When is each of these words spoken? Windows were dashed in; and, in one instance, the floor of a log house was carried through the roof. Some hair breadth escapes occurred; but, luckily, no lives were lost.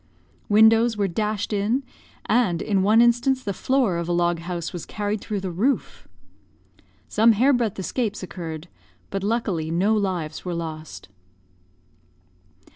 Windows 0.49 0.97
were 0.97 1.07
dashed 1.07 1.53
in; 1.53 1.83
and, 2.25 2.59
in 2.59 2.81
one 2.81 3.03
instance, 3.03 3.43
the 3.43 3.53
floor 3.53 3.97
of 3.97 4.09
a 4.09 4.11
log 4.11 4.39
house 4.39 4.73
was 4.73 4.83
carried 4.83 5.21
through 5.21 5.39
the 5.41 5.51
roof. 5.51 6.07
Some 7.07 7.33
hair 7.33 7.53
breadth 7.53 7.77
escapes 7.77 8.23
occurred; 8.23 8.67
but, 9.11 9.21
luckily, 9.23 9.69
no 9.69 9.93
lives 9.93 10.43
were 10.43 10.55
lost. 10.55 11.09